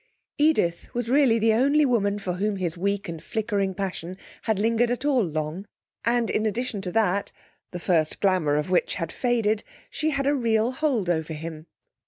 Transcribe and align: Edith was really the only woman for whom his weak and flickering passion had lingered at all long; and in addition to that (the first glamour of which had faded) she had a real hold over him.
Edith 0.39 0.91
was 0.95 1.11
really 1.11 1.37
the 1.37 1.53
only 1.53 1.85
woman 1.85 2.17
for 2.17 2.33
whom 2.33 2.55
his 2.55 2.75
weak 2.75 3.07
and 3.07 3.23
flickering 3.23 3.75
passion 3.75 4.17
had 4.41 4.57
lingered 4.57 4.89
at 4.89 5.05
all 5.05 5.23
long; 5.23 5.67
and 6.03 6.27
in 6.31 6.47
addition 6.47 6.81
to 6.81 6.91
that 6.91 7.31
(the 7.69 7.79
first 7.79 8.19
glamour 8.19 8.55
of 8.55 8.71
which 8.71 8.95
had 8.95 9.11
faded) 9.11 9.63
she 9.91 10.09
had 10.09 10.25
a 10.25 10.33
real 10.33 10.71
hold 10.71 11.07
over 11.07 11.33
him. 11.33 11.67